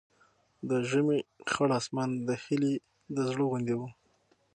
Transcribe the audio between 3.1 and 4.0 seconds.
د زړه غوندې و.